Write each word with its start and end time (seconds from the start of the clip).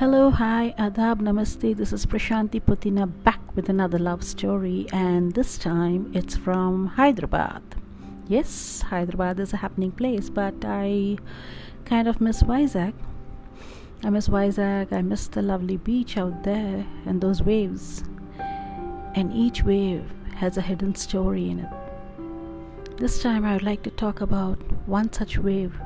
Hello, 0.00 0.30
hi, 0.30 0.74
adab, 0.78 1.20
namaste. 1.20 1.76
This 1.76 1.92
is 1.92 2.06
Prashanti 2.06 2.58
Putina 2.58 3.06
back 3.22 3.54
with 3.54 3.68
another 3.68 3.98
love 3.98 4.24
story, 4.24 4.86
and 4.94 5.34
this 5.34 5.58
time 5.58 6.10
it's 6.14 6.34
from 6.34 6.86
Hyderabad. 6.86 7.62
Yes, 8.26 8.80
Hyderabad 8.80 9.38
is 9.38 9.52
a 9.52 9.58
happening 9.58 9.90
place, 9.92 10.30
but 10.30 10.54
I 10.64 11.18
kind 11.84 12.08
of 12.08 12.18
miss 12.18 12.42
Vizag. 12.42 12.94
I 14.02 14.08
miss 14.08 14.28
Vizag, 14.28 14.90
I 14.90 15.02
miss 15.02 15.28
the 15.28 15.42
lovely 15.42 15.76
beach 15.76 16.16
out 16.16 16.44
there 16.44 16.86
and 17.04 17.20
those 17.20 17.42
waves. 17.42 18.02
And 19.14 19.30
each 19.34 19.64
wave 19.64 20.10
has 20.36 20.56
a 20.56 20.62
hidden 20.62 20.94
story 20.94 21.50
in 21.50 21.58
it. 21.58 22.96
This 22.96 23.22
time 23.22 23.44
I 23.44 23.52
would 23.52 23.62
like 23.62 23.82
to 23.82 23.90
talk 23.90 24.22
about 24.22 24.56
one 24.88 25.12
such 25.12 25.36
wave 25.36 25.78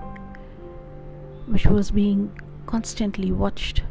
which 1.49 1.67
was 1.67 1.91
being 1.91 2.31
constantly 2.67 3.33
watched 3.33 3.83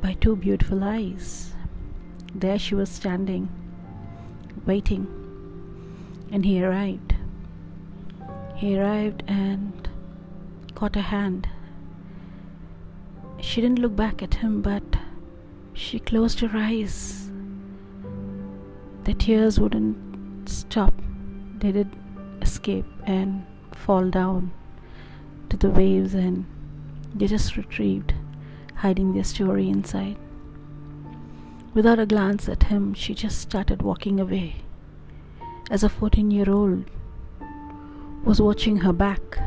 by 0.00 0.14
two 0.14 0.36
beautiful 0.36 0.82
eyes. 0.82 1.54
There 2.34 2.58
she 2.58 2.74
was 2.74 2.88
standing, 2.88 3.48
waiting, 4.64 5.06
and 6.32 6.44
he 6.44 6.62
arrived. 6.62 7.14
He 8.54 8.78
arrived 8.78 9.22
and 9.26 9.88
caught 10.74 10.94
her 10.94 11.00
hand. 11.00 11.48
She 13.40 13.60
didn't 13.60 13.78
look 13.78 13.96
back 13.96 14.22
at 14.22 14.34
him, 14.34 14.62
but 14.62 14.82
she 15.72 15.98
closed 15.98 16.40
her 16.40 16.50
eyes. 16.54 17.30
The 19.04 19.14
tears 19.14 19.58
wouldn't 19.58 20.48
stop, 20.48 20.94
they 21.58 21.72
did 21.72 21.88
escape 22.42 22.86
and 23.06 23.44
fall 23.72 24.08
down 24.08 24.52
to 25.48 25.56
the 25.56 25.70
waves, 25.70 26.14
and 26.14 26.46
they 27.14 27.26
just 27.26 27.56
retrieved 27.56 28.14
hiding 28.80 29.12
their 29.12 29.24
story 29.24 29.68
inside. 29.68 30.16
Without 31.74 31.98
a 31.98 32.06
glance 32.06 32.48
at 32.48 32.62
him, 32.64 32.94
she 32.94 33.14
just 33.14 33.38
started 33.38 33.82
walking 33.82 34.18
away. 34.18 34.56
As 35.70 35.84
a 35.84 35.88
14 35.90 36.30
year 36.30 36.50
old 36.50 36.84
was 38.24 38.40
watching 38.40 38.78
her 38.78 38.92
back, 38.92 39.38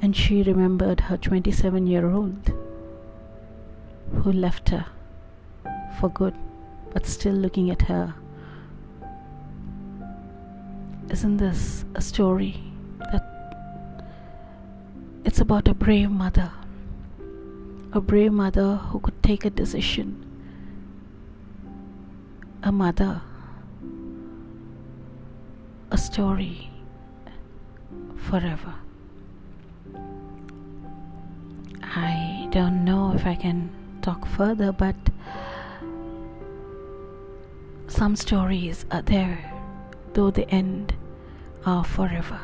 and 0.00 0.16
she 0.16 0.42
remembered 0.42 1.00
her 1.00 1.18
27 1.18 1.86
year 1.86 2.10
old 2.10 2.50
who 4.22 4.32
left 4.32 4.70
her 4.70 4.86
for 6.00 6.08
good, 6.08 6.34
but 6.94 7.04
still 7.04 7.34
looking 7.34 7.70
at 7.70 7.82
her. 7.82 8.14
Isn't 11.10 11.36
this 11.36 11.84
a 11.94 12.00
story 12.00 12.56
that 13.12 14.04
it's 15.26 15.40
about 15.40 15.68
a 15.68 15.74
brave 15.74 16.10
mother? 16.10 16.50
A 17.98 18.00
brave 18.00 18.32
mother 18.32 18.76
who 18.76 19.00
could 19.00 19.20
take 19.24 19.44
a 19.44 19.50
decision, 19.50 20.24
a 22.62 22.70
mother, 22.70 23.20
a 25.90 25.98
story 25.98 26.70
forever. 28.14 28.72
I 31.82 32.46
don't 32.52 32.84
know 32.84 33.14
if 33.16 33.26
I 33.26 33.34
can 33.34 33.68
talk 34.00 34.24
further, 34.26 34.70
but 34.70 34.94
some 37.88 38.14
stories 38.14 38.86
are 38.92 39.02
there, 39.02 39.52
though 40.12 40.30
the 40.30 40.48
end 40.50 40.94
are 41.66 41.82
forever. 41.82 42.38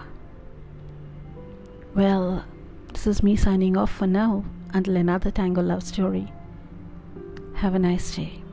Well, 1.94 2.44
this 2.92 3.06
is 3.06 3.22
me 3.22 3.36
signing 3.36 3.76
off 3.76 3.92
for 3.92 4.08
now 4.08 4.44
until 4.74 4.96
another 4.96 5.30
Tango 5.30 5.62
love 5.62 5.82
story. 5.82 6.30
Have 7.54 7.74
a 7.74 7.78
nice 7.78 8.14
day. 8.14 8.43